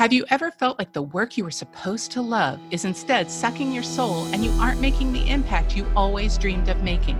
[0.00, 3.70] Have you ever felt like the work you were supposed to love is instead sucking
[3.70, 7.18] your soul and you aren't making the impact you always dreamed of making?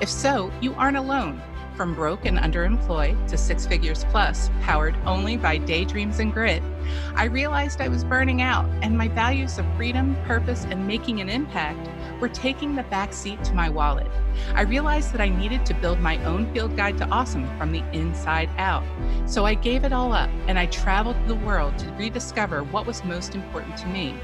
[0.00, 1.42] If so, you aren't alone.
[1.76, 6.62] From broke and underemployed to six figures plus, powered only by daydreams and grit,
[7.14, 11.28] I realized I was burning out and my values of freedom, purpose, and making an
[11.28, 11.88] impact
[12.20, 14.10] were taking the back seat to my wallet.
[14.54, 17.84] I realized that I needed to build my own field guide to awesome from the
[17.92, 18.84] inside out.
[19.26, 23.04] So I gave it all up and I traveled the world to rediscover what was
[23.04, 24.14] most important to me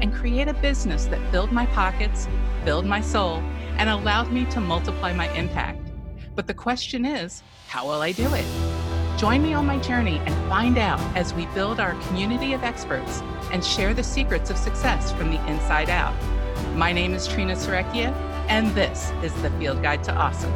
[0.00, 2.28] and create a business that filled my pockets,
[2.64, 3.42] filled my soul,
[3.78, 5.80] and allowed me to multiply my impact.
[6.34, 8.79] But the question is, how will I do it?
[9.20, 13.20] Join me on my journey and find out as we build our community of experts
[13.52, 16.14] and share the secrets of success from the inside out.
[16.74, 18.14] My name is Trina Serecchia,
[18.48, 20.50] and this is the Field Guide to Awesome.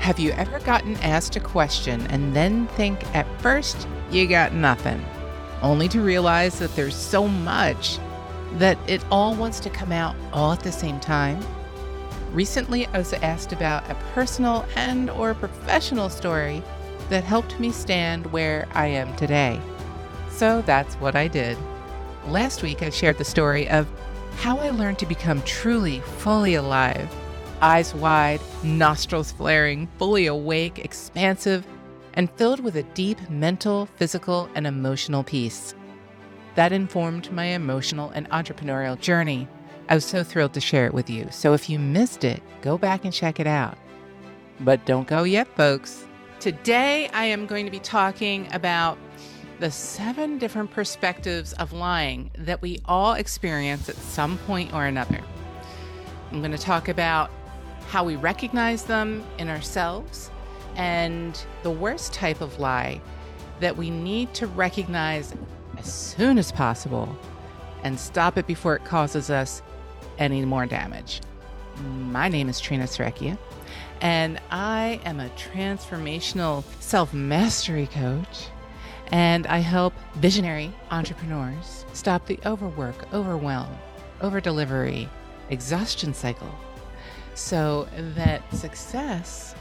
[0.00, 5.04] Have you ever gotten asked a question and then think at first you got nothing,
[5.62, 8.00] only to realize that there's so much
[8.54, 11.40] that it all wants to come out all at the same time?
[12.32, 16.62] Recently, I was asked about a personal and or professional story
[17.10, 19.60] that helped me stand where I am today.
[20.30, 21.58] So that's what I did.
[22.26, 23.86] Last week, I shared the story of
[24.36, 27.08] how I learned to become truly fully alive
[27.62, 31.64] eyes wide, nostrils flaring, fully awake, expansive,
[32.14, 35.74] and filled with a deep mental, physical, and emotional peace.
[36.56, 39.46] That informed my emotional and entrepreneurial journey.
[39.88, 41.28] I was so thrilled to share it with you.
[41.30, 43.76] So if you missed it, go back and check it out.
[44.60, 46.06] But don't go yet, folks.
[46.40, 48.98] Today, I am going to be talking about
[49.58, 55.20] the seven different perspectives of lying that we all experience at some point or another.
[56.30, 57.30] I'm going to talk about
[57.88, 60.30] how we recognize them in ourselves
[60.76, 63.00] and the worst type of lie
[63.60, 65.34] that we need to recognize
[65.78, 67.16] as soon as possible
[67.84, 69.62] and stop it before it causes us
[70.18, 71.20] any more damage.
[71.84, 73.38] My name is Trina Serecchia,
[74.00, 78.48] and I am a transformational self mastery coach
[79.12, 83.76] and I help visionary entrepreneurs stop the overwork, overwhelm,
[84.22, 85.08] over delivery,
[85.50, 86.52] exhaustion cycle
[87.34, 89.54] so that success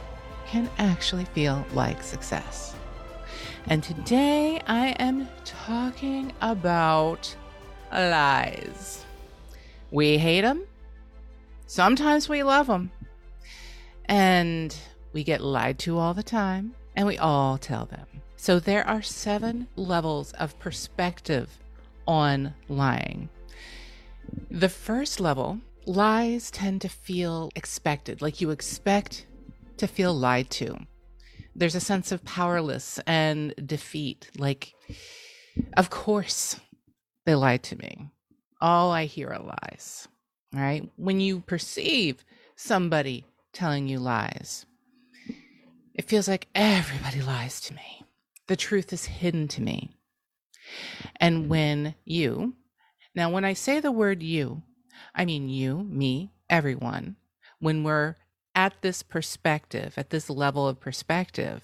[0.47, 2.75] can actually feel like success.
[3.67, 7.35] And today I am talking about
[7.91, 9.00] lies.
[9.91, 10.65] We hate them,
[11.67, 12.91] sometimes we love them,
[14.05, 14.75] and
[15.11, 18.07] we get lied to all the time, and we all tell them.
[18.37, 21.59] So there are seven levels of perspective
[22.07, 23.29] on lying.
[24.49, 29.27] The first level, lies tend to feel expected, like you expect
[29.77, 30.77] to feel lied to.
[31.55, 34.73] There's a sense of powerless and defeat, like,
[35.75, 36.59] of course
[37.25, 38.09] they lied to me.
[38.61, 40.07] All I hear are lies,
[40.53, 40.89] right?
[40.97, 42.23] When you perceive
[42.55, 44.65] somebody telling you lies,
[45.95, 48.01] it feels like everybody lies to me
[48.51, 49.91] the truth is hidden to me.
[51.21, 52.55] And when you,
[53.15, 54.61] now when I say the word you,
[55.15, 57.15] I mean you, me, everyone,
[57.59, 58.17] when we're
[58.53, 61.63] at this perspective, at this level of perspective,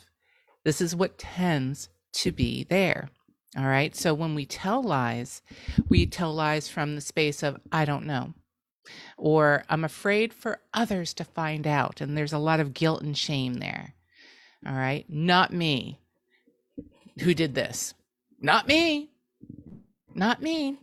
[0.64, 3.10] this is what tends to be there.
[3.56, 3.96] All right.
[3.96, 5.42] So when we tell lies,
[5.88, 8.34] we tell lies from the space of, I don't know,
[9.18, 12.02] or I'm afraid for others to find out.
[12.02, 13.94] And there's a lot of guilt and shame there.
[14.66, 15.06] All right.
[15.08, 16.00] Not me
[17.22, 17.94] who did this?
[18.40, 19.10] Not me.
[20.14, 20.78] Not me.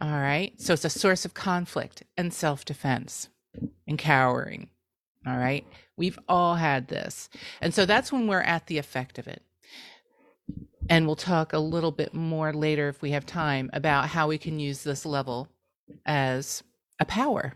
[0.00, 0.52] All right.
[0.60, 3.28] So it's a source of conflict and self defense
[3.86, 4.68] and cowering.
[5.26, 5.66] All right.
[5.96, 7.28] We've all had this.
[7.60, 9.42] And so that's when we're at the effect of it.
[10.88, 14.38] And we'll talk a little bit more later if we have time about how we
[14.38, 15.48] can use this level
[16.06, 16.62] as
[16.98, 17.54] a power.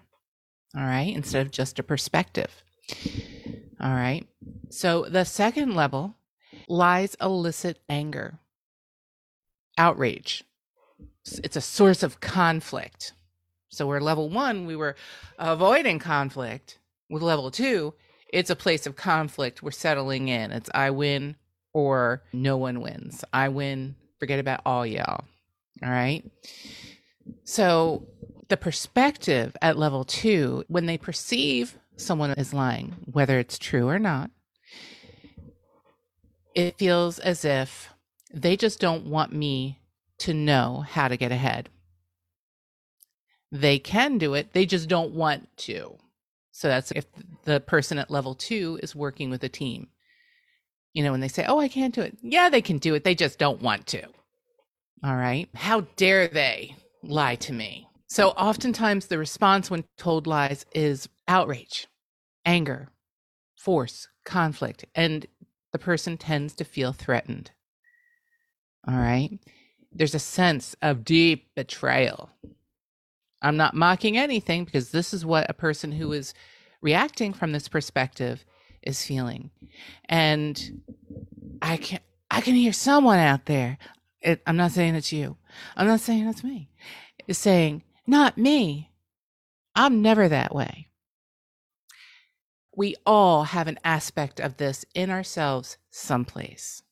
[0.76, 1.14] All right.
[1.14, 2.62] Instead of just a perspective.
[3.80, 4.26] All right.
[4.70, 6.16] So the second level
[6.68, 8.38] lies elicit anger,
[9.76, 10.44] outrage.
[11.42, 13.12] It's a source of conflict.
[13.68, 14.96] So we're level one, we were
[15.38, 16.78] avoiding conflict.
[17.08, 17.94] With level two,
[18.32, 19.62] it's a place of conflict.
[19.62, 20.50] We're settling in.
[20.52, 21.36] It's I win
[21.72, 23.24] or no one wins.
[23.32, 25.24] I win, forget about all y'all.
[25.82, 26.22] All right.
[27.44, 28.06] So
[28.48, 33.98] the perspective at level two, when they perceive someone is lying, whether it's true or
[33.98, 34.30] not,
[36.54, 37.88] it feels as if
[38.32, 39.78] they just don't want me
[40.18, 41.68] to know how to get ahead.
[43.50, 45.98] They can do it, they just don't want to.
[46.52, 47.06] So that's if
[47.44, 49.88] the person at level two is working with a team.
[50.94, 52.16] You know, when they say, Oh, I can't do it.
[52.22, 53.04] Yeah, they can do it.
[53.04, 54.02] They just don't want to.
[55.04, 55.48] All right.
[55.54, 57.88] How dare they lie to me?
[58.08, 61.86] So oftentimes the response when told lies is outrage,
[62.44, 62.88] anger,
[63.56, 65.26] force, conflict, and
[65.72, 67.50] the person tends to feel threatened.
[68.86, 69.38] All right.
[69.90, 72.30] There's a sense of deep betrayal.
[73.40, 76.34] I'm not mocking anything because this is what a person who is
[76.80, 78.44] reacting from this perspective
[78.82, 79.50] is feeling.
[80.08, 80.82] And
[81.60, 82.00] I can
[82.30, 83.78] I can hear someone out there.
[84.20, 85.36] It, I'm not saying it's you.
[85.76, 86.70] I'm not saying it's me.
[87.28, 88.90] Is saying, not me.
[89.74, 90.88] I'm never that way.
[92.74, 96.82] We all have an aspect of this in ourselves someplace,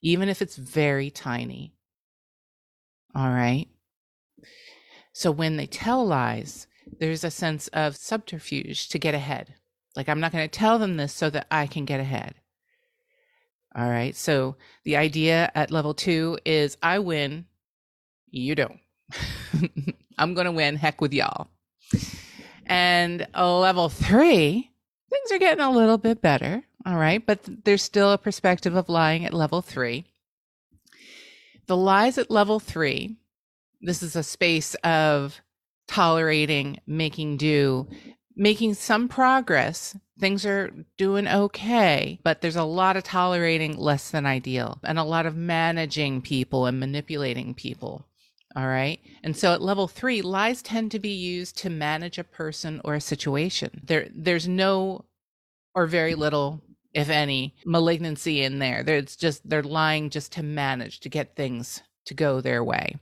[0.00, 1.74] even if it's very tiny.
[3.14, 3.66] All right.
[5.12, 6.66] So when they tell lies,
[6.98, 9.54] there's a sense of subterfuge to get ahead.
[9.96, 12.34] Like, I'm not going to tell them this so that I can get ahead.
[13.74, 14.16] All right.
[14.16, 17.44] So the idea at level two is I win,
[18.30, 18.80] you don't.
[20.18, 20.76] I'm going to win.
[20.76, 21.48] Heck with y'all.
[22.64, 24.70] And level three,
[25.10, 26.62] things are getting a little bit better.
[26.86, 27.24] All right.
[27.24, 30.06] But there's still a perspective of lying at level three.
[31.66, 33.16] The lies at level three,
[33.82, 35.40] this is a space of
[35.86, 37.88] tolerating, making do,
[38.36, 39.96] making some progress.
[40.18, 45.04] Things are doing okay, but there's a lot of tolerating less than ideal and a
[45.04, 48.06] lot of managing people and manipulating people.
[48.54, 49.00] All right.
[49.22, 52.94] And so at level three, lies tend to be used to manage a person or
[52.94, 53.82] a situation.
[53.84, 55.04] There, there's no
[55.74, 56.62] or very little,
[56.94, 58.82] if any, malignancy in there.
[58.82, 62.96] There's just, they're lying just to manage, to get things to go their way.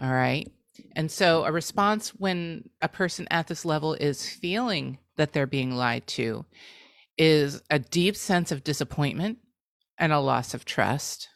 [0.00, 0.50] All right.
[0.94, 5.74] And so a response when a person at this level is feeling that they're being
[5.74, 6.44] lied to
[7.18, 9.38] is a deep sense of disappointment
[9.98, 11.28] and a loss of trust.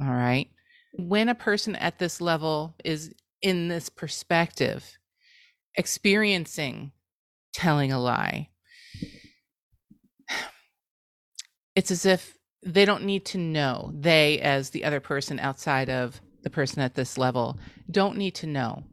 [0.00, 0.48] All right.
[0.94, 4.98] When a person at this level is in this perspective,
[5.76, 6.92] experiencing
[7.52, 8.48] telling a lie,
[11.74, 16.20] it's as if they don't need to know, they, as the other person outside of
[16.50, 17.58] the person at this level,
[17.90, 18.84] don't need to know,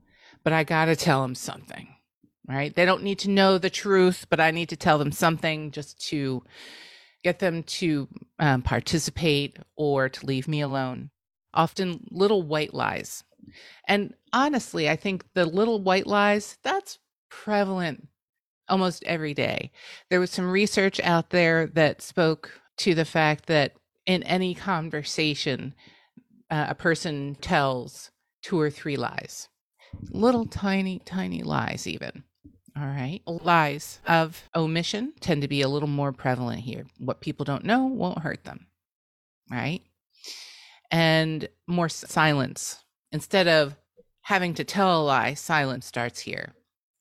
[0.43, 1.87] but I got to tell them something,
[2.47, 2.75] right?
[2.75, 5.99] They don't need to know the truth, but I need to tell them something just
[6.09, 6.43] to
[7.23, 8.07] get them to
[8.39, 11.09] um, participate or to leave me alone
[11.55, 13.23] often little white lies.
[13.87, 16.99] And honestly, I think the little white lies, that's
[17.29, 18.07] prevalent
[18.67, 19.71] almost every day.
[20.09, 23.73] There was some research out there that spoke to the fact that
[24.05, 25.73] in any conversation,
[26.55, 28.11] uh, a person tells
[28.41, 29.49] two or three lies,
[30.09, 32.23] little tiny, tiny lies, even.
[32.77, 33.21] All right.
[33.25, 36.85] Lies of omission tend to be a little more prevalent here.
[36.97, 38.67] What people don't know won't hurt them.
[39.49, 39.81] Right
[40.91, 42.83] and more silence.
[43.11, 43.75] Instead of
[44.21, 46.53] having to tell a lie, silence starts here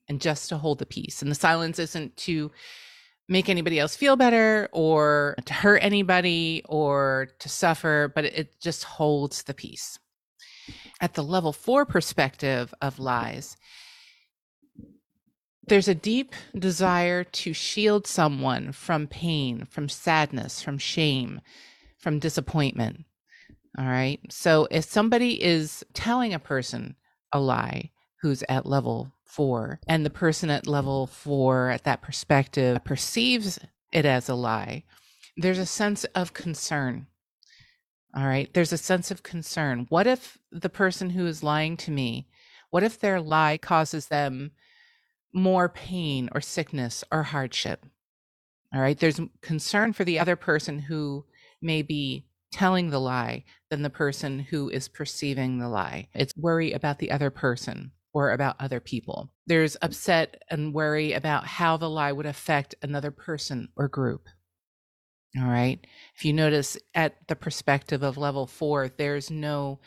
[0.09, 1.23] and just to hold the peace.
[1.23, 2.51] And the silence isn't to
[3.29, 8.85] make anybody else feel better or to hurt anybody or to suffer, but it just
[8.85, 9.99] holds the peace.
[11.01, 13.57] At the level four perspective of lies,
[15.67, 21.41] there's a deep desire to shield someone from pain, from sadness, from shame,
[21.99, 23.05] from disappointment.
[23.79, 24.21] All right.
[24.31, 26.97] So if somebody is telling a person
[27.33, 27.91] a lie
[28.21, 33.59] who's at level four, and the person at level four at that perspective perceives
[33.93, 34.85] it as a lie,
[35.37, 37.07] there's a sense of concern.
[38.17, 38.53] All right.
[38.55, 39.87] There's a sense of concern.
[39.89, 42.29] What if the person who is lying to me,
[42.71, 44.53] what if their lie causes them
[45.33, 47.85] more pain or sickness or hardship?
[48.73, 48.99] All right.
[48.99, 51.25] There's concern for the other person who
[51.61, 56.09] may be telling the lie than the person who is perceiving the lie.
[56.15, 59.31] It's worry about the other person or about other people.
[59.47, 64.29] There's upset and worry about how the lie would affect another person or group.
[65.37, 65.85] All right.
[66.17, 69.81] If you notice at the perspective of level four, there's no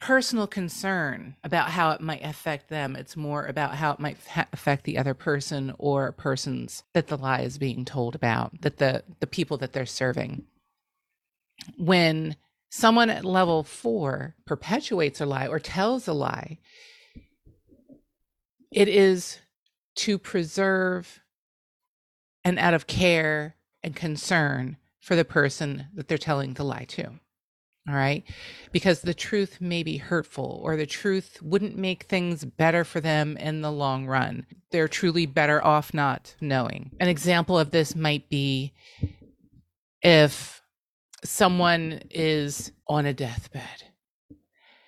[0.00, 2.96] personal concern about how it might affect them.
[2.96, 4.18] It's more about how it might
[4.52, 9.04] affect the other person or persons that the lie is being told about, that the,
[9.20, 10.44] the people that they're serving
[11.76, 12.36] when
[12.70, 16.58] someone at level four perpetuates a lie or tells a lie,
[18.70, 19.38] it is
[19.96, 21.20] to preserve
[22.44, 27.10] and out of care and concern for the person that they're telling the lie to.
[27.88, 28.24] All right.
[28.72, 33.36] Because the truth may be hurtful or the truth wouldn't make things better for them
[33.36, 34.44] in the long run.
[34.72, 36.90] They're truly better off not knowing.
[36.98, 38.72] An example of this might be
[40.02, 40.62] if
[41.24, 43.84] someone is on a deathbed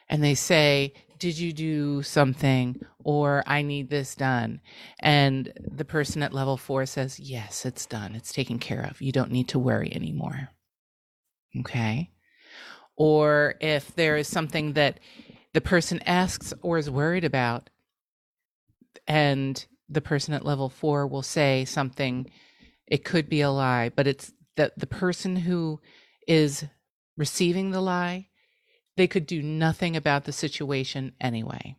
[0.09, 2.81] and they say, Did you do something?
[3.09, 4.61] Or I need this done.
[5.01, 8.15] And the person at level four says, Yes, it's done.
[8.15, 9.01] It's taken care of.
[9.01, 10.51] You don't need to worry anymore.
[11.59, 12.11] Okay.
[12.99, 15.01] Or if there is something that
[15.55, 17.71] the person asks or is worried about,
[19.07, 22.31] and the person at level four will say something,
[22.87, 25.81] it could be a lie, but it's that the person who
[26.27, 26.67] is
[27.17, 28.29] receiving the lie,
[28.99, 31.75] they could do nothing about the situation anyway.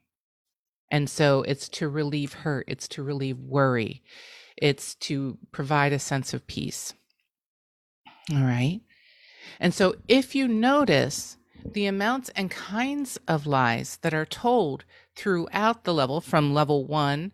[0.91, 4.01] And so it's to relieve hurt, it's to relieve worry,
[4.57, 6.93] it's to provide a sense of peace.
[8.31, 8.81] All right.
[9.59, 15.83] And so if you notice the amounts and kinds of lies that are told throughout
[15.83, 17.31] the level from level one,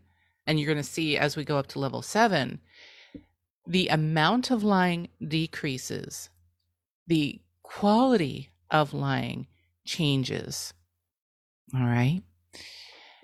[0.47, 2.59] and you're going to see as we go up to level seven,
[3.67, 6.29] the amount of lying decreases,
[7.07, 9.47] the quality of lying
[9.85, 10.73] changes.
[11.73, 12.21] All right.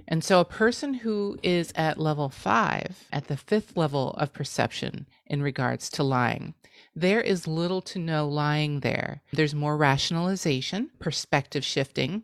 [0.08, 5.06] And so, a person who is at level five, at the fifth level of perception
[5.26, 6.54] in regards to lying,
[6.96, 9.22] there is little to no lying there.
[9.32, 12.24] There's more rationalization, perspective shifting.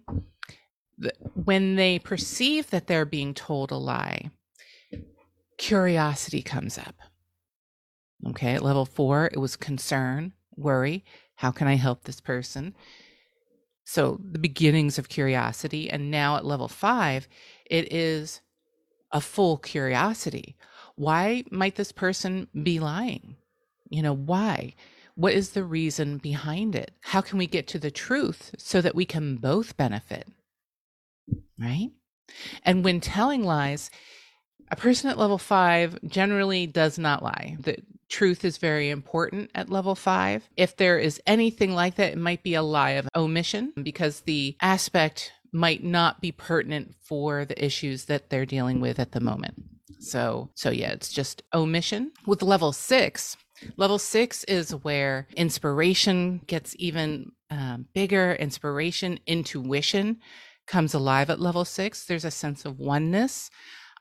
[1.33, 4.31] When they perceive that they're being told a lie,
[5.57, 6.95] curiosity comes up.
[8.29, 11.05] Okay, at level four, it was concern, worry.
[11.35, 12.73] How can I help this person?
[13.89, 15.89] So the beginnings of curiosity.
[15.89, 17.29] And now at level five,
[17.65, 18.41] it is
[19.13, 20.57] a full curiosity.
[20.95, 23.37] Why might this person be lying?
[23.89, 24.73] You know, why?
[25.15, 26.91] What is the reason behind it?
[26.99, 30.27] How can we get to the truth so that we can both benefit?
[31.57, 31.91] Right?
[32.63, 33.89] And when telling lies,
[34.69, 37.55] a person at level five generally does not lie.
[38.09, 40.47] Truth is very important at level five.
[40.55, 44.55] If there is anything like that, it might be a lie of omission because the
[44.61, 49.55] aspect might not be pertinent for the issues that they're dealing with at the moment.
[49.99, 52.11] So, so yeah, it's just omission.
[52.25, 53.35] With level six,
[53.77, 58.33] level six is where inspiration gets even um, bigger.
[58.33, 60.17] Inspiration, intuition
[60.67, 62.05] comes alive at level six.
[62.05, 63.49] There's a sense of oneness.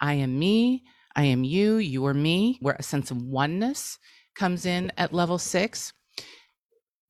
[0.00, 0.84] I am me,
[1.16, 3.98] I am you, you are me, where a sense of oneness
[4.34, 5.94] comes in at level six.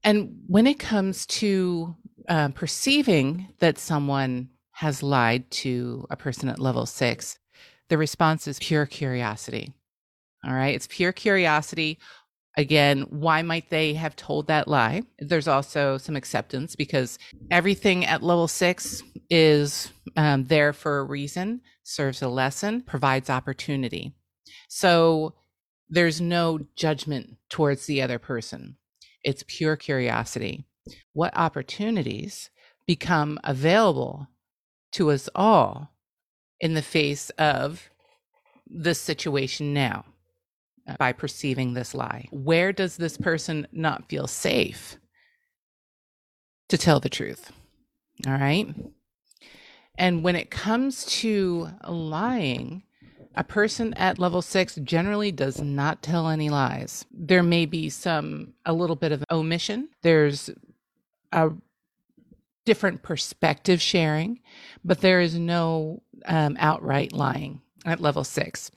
[0.05, 1.97] And when it comes to
[2.29, 7.39] uh, perceiving that someone has lied to a person at level six,
[7.89, 9.73] the response is pure curiosity.
[10.45, 10.75] All right.
[10.75, 11.99] It's pure curiosity.
[12.57, 15.03] Again, why might they have told that lie?
[15.19, 17.19] There's also some acceptance because
[17.51, 24.13] everything at level six is um, there for a reason, serves a lesson, provides opportunity.
[24.69, 25.35] So
[25.89, 28.77] there's no judgment towards the other person.
[29.23, 30.67] It's pure curiosity.
[31.13, 32.51] What opportunities
[32.87, 34.27] become available
[34.93, 35.93] to us all
[36.61, 37.89] in the face of
[38.67, 40.05] this situation now
[40.89, 42.27] uh, by perceiving this lie?
[42.33, 44.97] Where does this person not feel safe
[46.69, 47.53] to tell the truth?
[48.27, 48.75] All right.
[49.99, 52.83] And when it comes to lying,
[53.35, 57.05] a person at level six generally does not tell any lies.
[57.11, 59.89] There may be some, a little bit of omission.
[60.03, 60.51] There's
[61.33, 61.51] a
[62.65, 64.41] different perspective sharing,
[64.85, 68.71] but there is no um, outright lying at level six.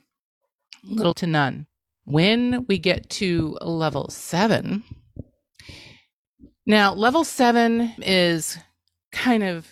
[0.84, 1.66] Little to none.
[2.04, 4.84] When we get to level seven,
[6.66, 8.58] now level seven is
[9.12, 9.68] kind of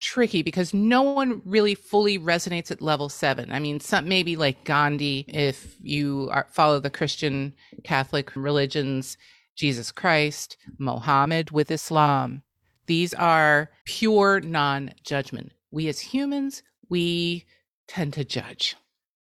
[0.00, 3.52] tricky because no one really fully resonates at level seven.
[3.52, 7.54] I mean, some maybe like Gandhi, if you are, follow the Christian
[7.84, 9.16] Catholic religions,
[9.56, 12.42] Jesus Christ, Mohammed with Islam.
[12.86, 15.52] These are pure non judgment.
[15.70, 17.44] We as humans, we
[17.86, 18.76] tend to judge.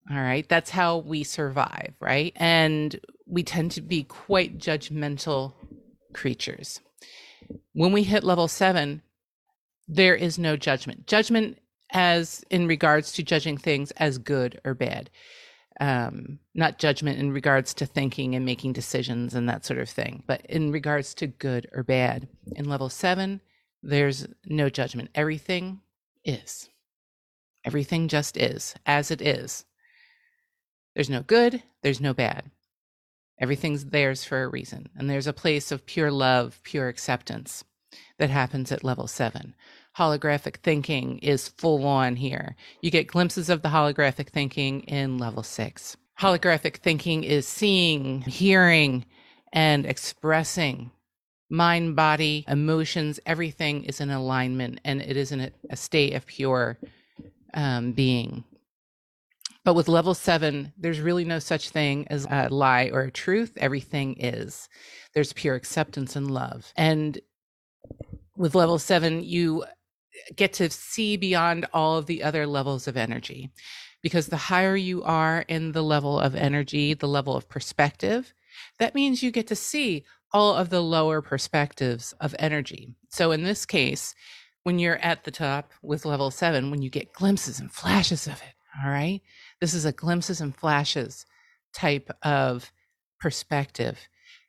[0.10, 0.48] All right.
[0.50, 2.34] That's how we survive, right?
[2.36, 5.54] And we tend to be quite judgmental
[6.14, 6.80] creatures.
[7.74, 9.04] When we hit level seven,
[9.92, 11.06] there is no judgment.
[11.06, 11.60] Judgment
[11.92, 15.10] as in regards to judging things as good or bad.
[15.82, 20.24] Um, not judgment in regards to thinking and making decisions and that sort of thing,
[20.28, 22.30] but in regards to good or bad.
[22.56, 23.42] In level seven,
[23.84, 25.10] there's no judgment.
[25.14, 25.82] Everything
[26.24, 26.70] is.
[27.66, 29.66] Everything just is as it is.
[30.96, 32.50] There's no good, there's no bad.
[33.40, 34.88] Everything's theirs for a reason.
[34.96, 37.64] And there's a place of pure love, pure acceptance
[38.20, 39.56] that happens at level seven
[39.98, 42.56] holographic thinking is full on here.
[42.82, 45.98] You get glimpses of the holographic thinking in level six.
[46.20, 49.06] Holographic thinking is seeing, hearing,
[49.54, 50.92] and expressing
[51.52, 56.80] mind, body, emotions, everything is in alignment and it is in a, state of pure
[57.54, 58.44] um, being.
[59.64, 63.58] But with level seven, there's really no such thing as a lie or a truth.
[63.58, 64.70] Everything is.
[65.14, 66.72] There's pure acceptance and love.
[66.76, 67.20] And
[68.38, 69.66] with level seven, you
[70.36, 73.52] get to see beyond all of the other levels of energy.
[74.02, 78.34] Because the higher you are in the level of energy, the level of perspective,
[78.80, 82.96] that means you get to see all of the lower perspectives of energy.
[83.10, 84.16] So in this case,
[84.64, 88.34] when you're at the top with level seven, when you get glimpses and flashes of
[88.34, 89.22] it, all right,
[89.60, 91.26] this is a glimpses and flashes
[91.74, 92.72] type of
[93.20, 94.08] perspective.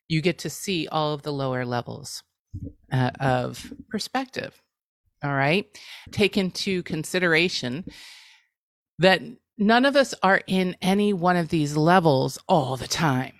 [0.09, 2.23] You get to see all of the lower levels
[2.93, 4.62] uh, of perspective.
[5.23, 5.67] All right.
[6.11, 7.85] Take into consideration
[8.99, 9.23] that
[9.57, 13.35] none of us are in any one of these levels all the time.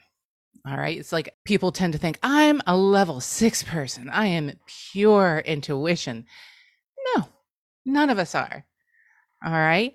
[0.67, 0.97] All right.
[0.97, 4.09] It's like people tend to think, I'm a level six person.
[4.09, 4.53] I am
[4.93, 6.27] pure intuition.
[7.17, 7.29] No,
[7.85, 8.65] none of us are.
[9.45, 9.95] All right.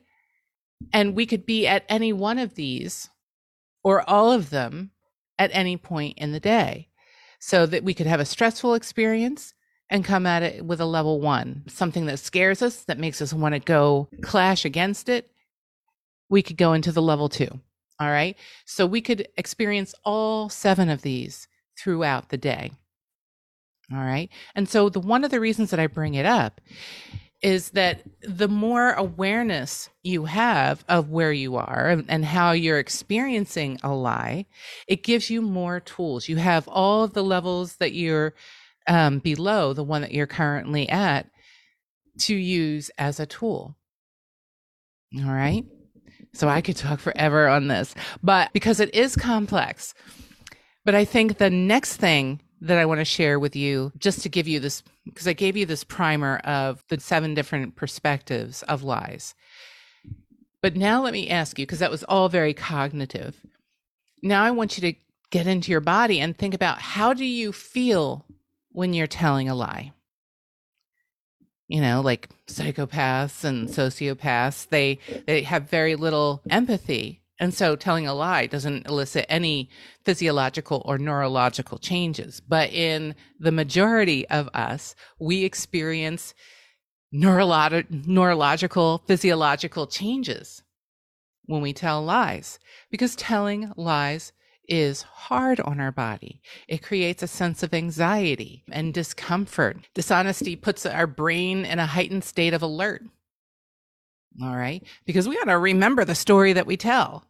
[0.91, 3.09] And we could be at any one of these
[3.83, 4.91] or all of them
[5.39, 6.89] at any point in the day
[7.39, 9.53] so that we could have a stressful experience
[9.89, 13.33] and come at it with a level one, something that scares us, that makes us
[13.33, 15.31] want to go clash against it.
[16.29, 17.61] We could go into the level two.
[17.99, 18.37] All right.
[18.65, 21.47] So we could experience all seven of these
[21.79, 22.71] throughout the day.
[23.91, 24.29] All right.
[24.55, 26.59] And so the one of the reasons that I bring it up
[27.41, 33.79] is that the more awareness you have of where you are and how you're experiencing
[33.83, 34.45] a lie,
[34.87, 36.27] it gives you more tools.
[36.27, 38.33] You have all of the levels that you're
[38.87, 41.27] um, below the one that you're currently at
[42.19, 43.75] to use as a tool.
[45.15, 45.65] All right.
[46.33, 49.93] So I could talk forever on this, but because it is complex.
[50.85, 54.29] But I think the next thing that I want to share with you, just to
[54.29, 58.83] give you this, because I gave you this primer of the seven different perspectives of
[58.83, 59.35] lies.
[60.61, 63.35] But now let me ask you, because that was all very cognitive.
[64.23, 67.51] Now I want you to get into your body and think about how do you
[67.51, 68.25] feel
[68.77, 69.91] when you're telling a lie?
[71.67, 77.21] you know like psychopaths and sociopaths they they have very little empathy.
[77.39, 79.69] And so telling a lie doesn't elicit any
[80.03, 82.39] physiological or neurological changes.
[82.39, 86.33] But in the majority of us we experience
[87.13, 90.63] neurolog- neurological physiological changes
[91.45, 92.59] when we tell lies.
[92.89, 94.31] Because telling lies
[94.67, 96.41] is hard on our body.
[96.67, 99.77] It creates a sense of anxiety and discomfort.
[99.93, 103.03] Dishonesty puts our brain in a heightened state of alert.
[104.41, 104.83] All right.
[105.05, 107.25] Because we got to remember the story that we tell.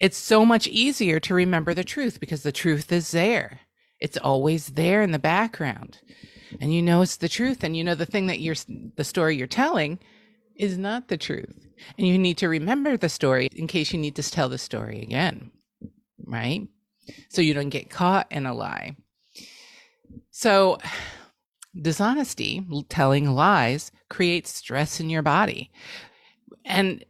[0.00, 3.60] It's so much easier to remember the truth because the truth is there.
[4.00, 5.98] It's always there in the background.
[6.60, 7.64] And you know it's the truth.
[7.64, 8.56] And you know the thing that you're,
[8.96, 9.98] the story you're telling
[10.56, 11.68] is not the truth.
[11.98, 15.02] And you need to remember the story in case you need to tell the story
[15.02, 15.50] again
[16.26, 16.66] right?
[17.28, 18.96] So you don't get caught in a lie.
[20.30, 20.78] So,
[21.80, 25.70] dishonesty, telling lies, creates stress in your body.
[26.64, 27.04] And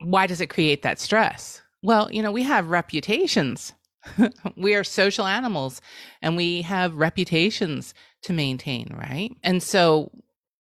[0.00, 1.62] why does it create that stress?
[1.82, 3.72] Well, you know, we have reputations.
[4.56, 5.80] we are social animals
[6.22, 9.34] and we have reputations to maintain, right?
[9.42, 10.10] And so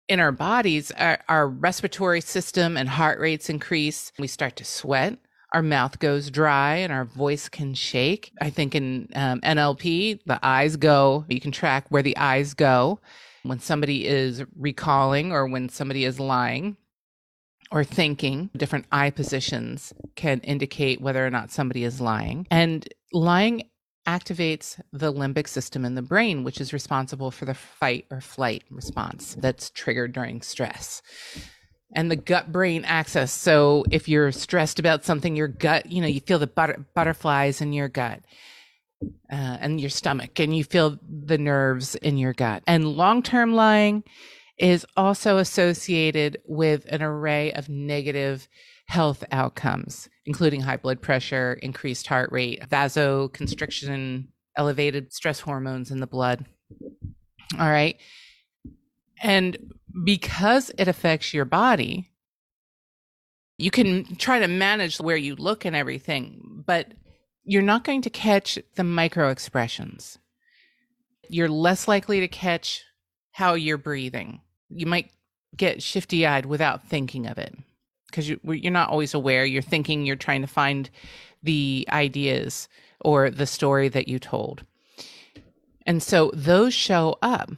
[0.07, 4.11] in our bodies, our, our respiratory system and heart rates increase.
[4.17, 5.19] We start to sweat
[5.53, 8.31] our mouth goes dry and our voice can shake.
[8.41, 12.99] I think in um, NLP, the eyes go, you can track where the eyes go
[13.43, 16.77] when somebody is recalling or when somebody is lying
[17.71, 18.49] or thinking.
[18.55, 22.45] Different eye positions can indicate whether or not somebody is lying.
[22.51, 23.63] And lying
[24.07, 28.63] activates the limbic system in the brain, which is responsible for the fight or flight
[28.69, 31.01] response that's triggered during stress
[31.93, 33.31] and the gut brain axis.
[33.31, 37.61] So if you're stressed about something, your gut, you know, you feel the butter- butterflies
[37.61, 38.21] in your gut.
[39.31, 42.61] Uh, and your stomach, and you feel the nerves in your gut.
[42.67, 44.03] And long term lying
[44.57, 48.49] is also associated with an array of negative
[48.87, 56.07] health outcomes, including high blood pressure, increased heart rate, vasoconstriction, elevated stress hormones in the
[56.07, 56.45] blood.
[57.57, 57.97] All right.
[59.21, 62.09] And because it affects your body,
[63.57, 66.93] you can try to manage where you look and everything, but
[67.43, 70.17] you're not going to catch the micro expressions.
[71.29, 72.83] You're less likely to catch
[73.31, 74.41] how you're breathing.
[74.69, 75.11] You might
[75.55, 77.55] get shifty eyed without thinking of it
[78.05, 79.45] because you, you're not always aware.
[79.45, 80.89] You're thinking, you're trying to find
[81.43, 82.67] the ideas
[83.01, 84.63] or the story that you told.
[85.85, 87.51] And so those show up.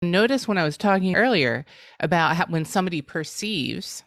[0.00, 1.64] Notice when I was talking earlier
[1.98, 4.04] about how when somebody perceives,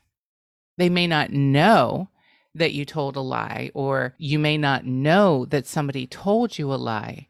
[0.77, 2.09] they may not know
[2.55, 6.75] that you told a lie, or you may not know that somebody told you a
[6.75, 7.27] lie,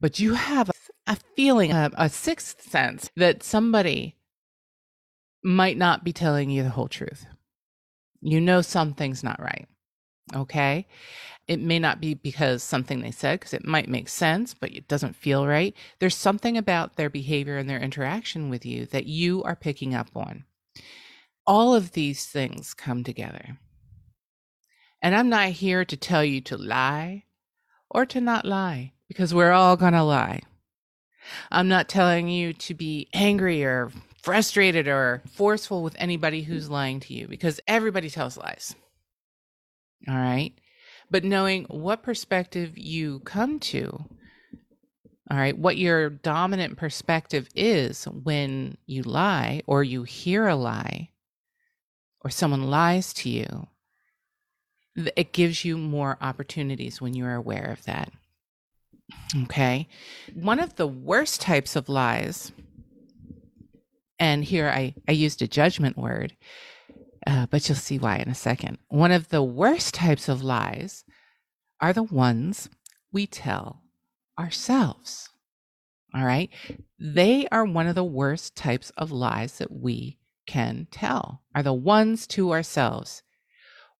[0.00, 0.72] but you have a,
[1.06, 4.16] a feeling, a, a sixth sense that somebody
[5.42, 7.26] might not be telling you the whole truth.
[8.20, 9.66] You know something's not right.
[10.34, 10.86] Okay.
[11.46, 14.86] It may not be because something they said, because it might make sense, but it
[14.86, 15.74] doesn't feel right.
[15.98, 20.08] There's something about their behavior and their interaction with you that you are picking up
[20.14, 20.44] on.
[21.46, 23.58] All of these things come together.
[25.00, 27.24] And I'm not here to tell you to lie
[27.88, 30.42] or to not lie, because we're all going to lie.
[31.50, 33.90] I'm not telling you to be angry or
[34.22, 38.74] frustrated or forceful with anybody who's lying to you, because everybody tells lies.
[40.06, 40.52] All right.
[41.10, 44.04] But knowing what perspective you come to,
[45.30, 51.10] all right, what your dominant perspective is when you lie or you hear a lie
[52.20, 53.68] or someone lies to you,
[55.16, 58.12] it gives you more opportunities when you're aware of that.
[59.44, 59.88] Okay.
[60.34, 62.52] One of the worst types of lies,
[64.18, 66.36] and here I, I used a judgment word,
[67.28, 68.78] uh, but you'll see why in a second.
[68.88, 71.04] One of the worst types of lies
[71.78, 72.70] are the ones
[73.12, 73.82] we tell
[74.38, 75.28] ourselves.
[76.14, 76.48] All right.
[76.98, 81.74] They are one of the worst types of lies that we can tell, are the
[81.74, 83.22] ones to ourselves.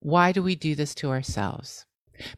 [0.01, 1.85] Why do we do this to ourselves?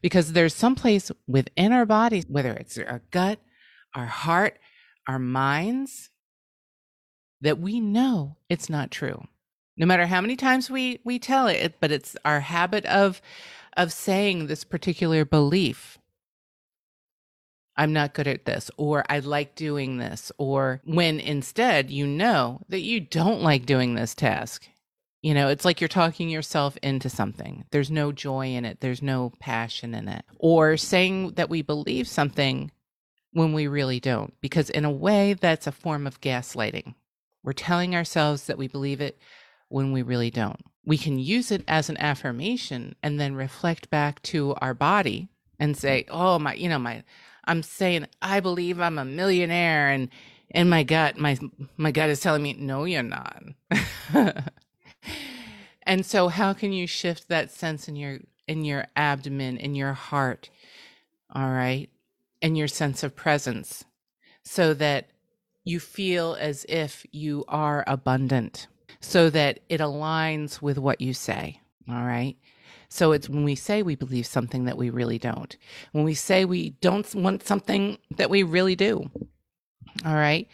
[0.03, 3.39] Because there's some place within our bodies, whether it's our gut,
[3.95, 4.59] our heart,
[5.07, 6.11] our minds,
[7.41, 9.29] that we know it's not true
[9.77, 13.21] no matter how many times we we tell it but it's our habit of
[13.77, 15.99] of saying this particular belief.
[17.77, 22.61] I'm not good at this or i like doing this or when instead you know
[22.69, 24.69] that you don't like doing this task.
[25.23, 27.65] You know it's like you're talking yourself into something.
[27.71, 28.81] There's no joy in it.
[28.81, 30.25] There's no passion in it.
[30.39, 32.71] Or saying that we believe something
[33.33, 36.95] when we really don't because in a way that's a form of gaslighting.
[37.43, 39.19] We're telling ourselves that we believe it
[39.71, 40.61] when we really don't.
[40.85, 45.29] We can use it as an affirmation and then reflect back to our body
[45.59, 47.05] and say, "Oh my, you know, my
[47.45, 50.11] I'm saying I believe I'm a millionaire and
[50.51, 51.39] in my gut my
[51.77, 53.43] my gut is telling me, "No, you're not."
[55.85, 59.93] and so how can you shift that sense in your in your abdomen, in your
[59.93, 60.51] heart,
[61.33, 61.89] all right?
[62.43, 63.85] And your sense of presence
[64.43, 65.11] so that
[65.63, 68.67] you feel as if you are abundant
[69.01, 71.61] so that it aligns with what you say.
[71.89, 72.37] All right.
[72.89, 75.57] So it's when we say we believe something that we really don't.
[75.93, 79.11] When we say we don't want something that we really do.
[80.05, 80.49] All right.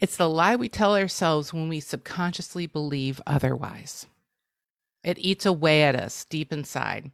[0.00, 4.06] It's the lie we tell ourselves when we subconsciously believe otherwise.
[5.04, 7.10] It eats away at us deep inside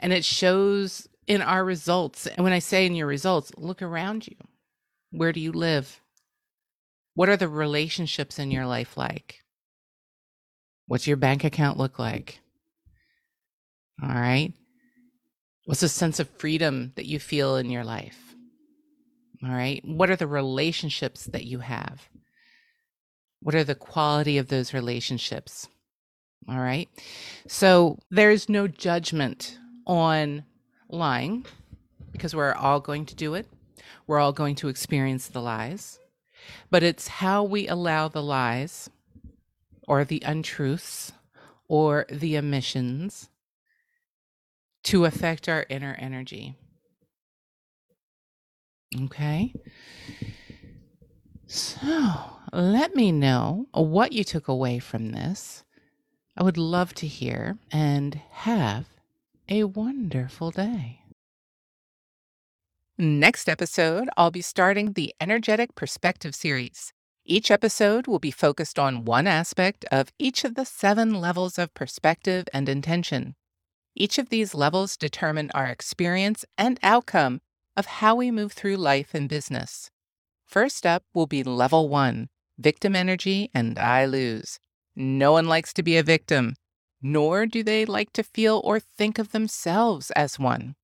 [0.00, 2.26] and it shows in our results.
[2.26, 4.36] And when I say in your results, look around you.
[5.10, 6.00] Where do you live?
[7.14, 9.42] What are the relationships in your life like?
[10.86, 12.40] What's your bank account look like?
[14.02, 14.52] All right.
[15.64, 18.34] What's the sense of freedom that you feel in your life?
[19.42, 19.84] All right.
[19.84, 22.08] What are the relationships that you have?
[23.40, 25.68] What are the quality of those relationships?
[26.48, 26.88] All right.
[27.48, 30.44] So there's no judgment on
[30.88, 31.44] lying
[32.12, 33.46] because we're all going to do it.
[34.06, 35.98] We're all going to experience the lies.
[36.70, 38.88] But it's how we allow the lies
[39.86, 41.12] or the untruths
[41.68, 43.28] or the omissions
[44.84, 46.56] to affect our inner energy.
[49.04, 49.52] Okay.
[51.46, 51.78] So
[52.52, 55.64] let me know what you took away from this.
[56.36, 58.86] I would love to hear and have
[59.48, 61.00] a wonderful day.
[62.98, 66.92] Next episode, I'll be starting the Energetic Perspective series.
[67.28, 71.74] Each episode will be focused on one aspect of each of the seven levels of
[71.74, 73.34] perspective and intention.
[73.96, 77.40] Each of these levels determine our experience and outcome
[77.76, 79.90] of how we move through life and business.
[80.44, 84.60] First up will be level one victim energy and I lose.
[84.94, 86.54] No one likes to be a victim,
[87.02, 90.76] nor do they like to feel or think of themselves as one.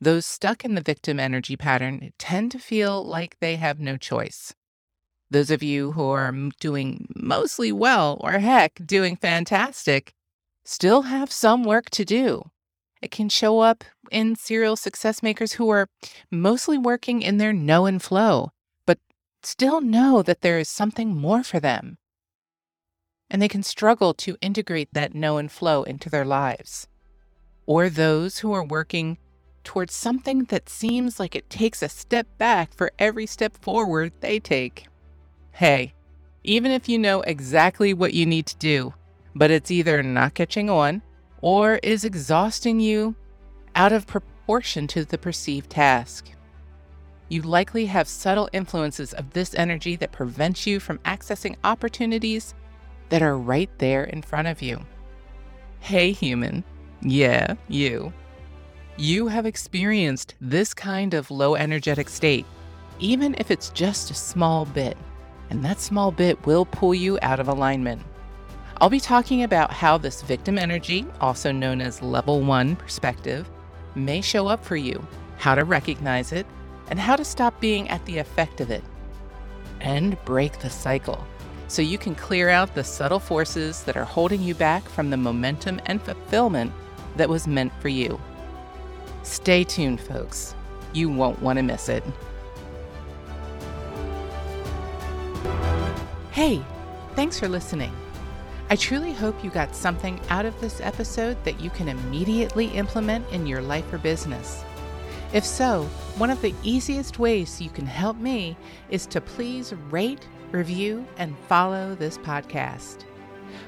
[0.00, 4.54] Those stuck in the victim energy pattern tend to feel like they have no choice.
[5.34, 10.14] Those of you who are doing mostly well, or heck, doing fantastic,
[10.64, 12.52] still have some work to do.
[13.02, 15.88] It can show up in serial success makers who are
[16.30, 18.52] mostly working in their know and flow,
[18.86, 19.00] but
[19.42, 21.98] still know that there is something more for them.
[23.28, 26.86] And they can struggle to integrate that know and flow into their lives.
[27.66, 29.18] Or those who are working
[29.64, 34.38] towards something that seems like it takes a step back for every step forward they
[34.38, 34.86] take.
[35.54, 35.94] Hey,
[36.42, 38.92] even if you know exactly what you need to do,
[39.36, 41.00] but it's either not catching on
[41.42, 43.14] or is exhausting you
[43.76, 46.28] out of proportion to the perceived task.
[47.28, 52.56] You likely have subtle influences of this energy that prevents you from accessing opportunities
[53.10, 54.80] that are right there in front of you.
[55.78, 56.64] Hey, human.
[57.00, 58.12] Yeah, you.
[58.96, 62.44] You have experienced this kind of low energetic state,
[62.98, 64.96] even if it's just a small bit,
[65.54, 68.02] and that small bit will pull you out of alignment.
[68.80, 73.48] I'll be talking about how this victim energy, also known as level one perspective,
[73.94, 75.06] may show up for you,
[75.38, 76.44] how to recognize it,
[76.90, 78.82] and how to stop being at the effect of it,
[79.80, 81.24] and break the cycle
[81.68, 85.16] so you can clear out the subtle forces that are holding you back from the
[85.16, 86.72] momentum and fulfillment
[87.16, 88.20] that was meant for you.
[89.22, 90.56] Stay tuned, folks.
[90.92, 92.02] You won't want to miss it.
[96.34, 96.60] Hey,
[97.14, 97.92] thanks for listening.
[98.68, 103.30] I truly hope you got something out of this episode that you can immediately implement
[103.30, 104.64] in your life or business.
[105.32, 105.84] If so,
[106.16, 108.56] one of the easiest ways you can help me
[108.90, 113.02] is to please rate, review, and follow this podcast.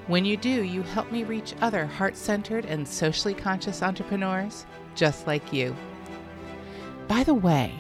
[0.09, 5.29] When you do, you help me reach other heart centered and socially conscious entrepreneurs just
[5.29, 5.77] like you.
[7.07, 7.73] By the way,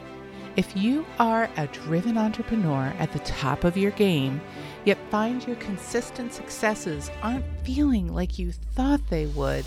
[0.56, 4.40] if you are a driven entrepreneur at the top of your game,
[4.86, 9.64] yet find your consistent successes aren't feeling like you thought they would,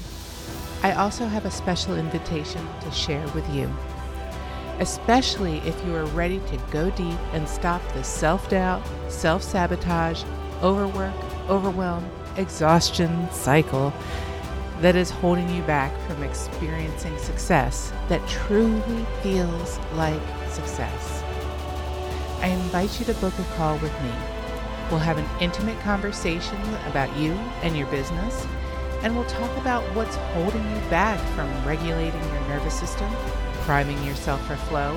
[0.81, 3.69] I also have a special invitation to share with you.
[4.79, 10.23] Especially if you are ready to go deep and stop the self doubt, self sabotage,
[10.63, 11.13] overwork,
[11.49, 13.93] overwhelm, exhaustion cycle
[14.79, 21.21] that is holding you back from experiencing success that truly feels like success.
[22.39, 24.38] I invite you to book a call with me.
[24.89, 28.47] We'll have an intimate conversation about you and your business,
[29.03, 33.09] and we'll talk about what's holding you back from regulating your nervous system,
[33.61, 34.95] priming yourself for flow,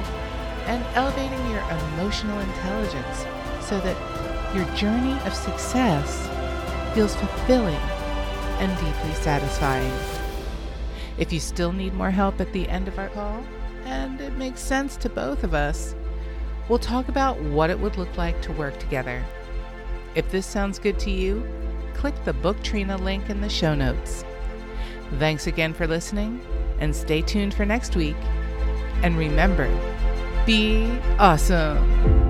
[0.67, 3.27] and elevating your emotional intelligence
[3.61, 3.97] so that
[4.57, 6.29] your journey of success
[6.95, 7.81] feels fulfilling
[8.59, 9.93] and deeply satisfying.
[11.19, 13.45] If you still need more help at the end of our call,
[13.85, 15.95] and it makes sense to both of us,
[16.69, 19.23] we'll talk about what it would look like to work together.
[20.15, 21.47] If this sounds good to you,
[21.95, 24.25] click the Book Trina link in the show notes.
[25.19, 26.41] Thanks again for listening,
[26.79, 28.17] and stay tuned for next week.
[29.03, 29.69] And remember,
[30.47, 30.87] be
[31.19, 32.22] awesome.